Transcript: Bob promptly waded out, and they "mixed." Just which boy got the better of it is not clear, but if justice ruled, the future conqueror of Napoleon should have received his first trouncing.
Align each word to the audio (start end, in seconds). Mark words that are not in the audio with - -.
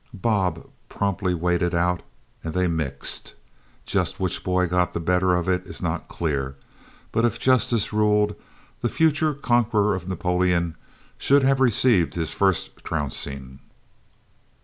Bob 0.15 0.67
promptly 0.89 1.35
waded 1.35 1.75
out, 1.75 2.01
and 2.43 2.55
they 2.55 2.65
"mixed." 2.65 3.35
Just 3.85 4.19
which 4.19 4.43
boy 4.43 4.65
got 4.65 4.95
the 4.95 4.99
better 4.99 5.35
of 5.35 5.47
it 5.47 5.61
is 5.67 5.79
not 5.79 6.07
clear, 6.07 6.55
but 7.11 7.23
if 7.23 7.37
justice 7.37 7.93
ruled, 7.93 8.35
the 8.81 8.89
future 8.89 9.35
conqueror 9.35 9.93
of 9.93 10.07
Napoleon 10.09 10.75
should 11.19 11.43
have 11.43 11.59
received 11.59 12.15
his 12.15 12.33
first 12.33 12.77
trouncing. 12.77 13.59